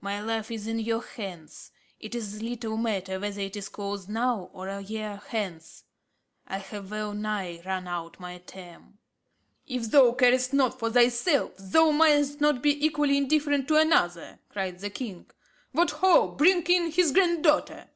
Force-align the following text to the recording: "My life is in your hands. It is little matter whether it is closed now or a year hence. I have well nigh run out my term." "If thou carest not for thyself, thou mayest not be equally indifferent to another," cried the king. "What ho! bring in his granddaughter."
"My 0.00 0.20
life 0.22 0.52
is 0.52 0.68
in 0.68 0.78
your 0.78 1.02
hands. 1.02 1.72
It 1.98 2.14
is 2.14 2.40
little 2.40 2.76
matter 2.76 3.18
whether 3.18 3.40
it 3.40 3.56
is 3.56 3.68
closed 3.68 4.08
now 4.08 4.48
or 4.52 4.68
a 4.68 4.80
year 4.80 5.20
hence. 5.30 5.82
I 6.46 6.58
have 6.58 6.92
well 6.92 7.12
nigh 7.12 7.60
run 7.66 7.88
out 7.88 8.20
my 8.20 8.38
term." 8.38 8.98
"If 9.66 9.90
thou 9.90 10.12
carest 10.12 10.52
not 10.52 10.78
for 10.78 10.90
thyself, 10.90 11.54
thou 11.58 11.90
mayest 11.90 12.40
not 12.40 12.62
be 12.62 12.86
equally 12.86 13.16
indifferent 13.16 13.66
to 13.66 13.74
another," 13.74 14.38
cried 14.48 14.78
the 14.78 14.90
king. 14.90 15.28
"What 15.72 15.90
ho! 15.90 16.28
bring 16.28 16.62
in 16.68 16.92
his 16.92 17.10
granddaughter." 17.10 17.88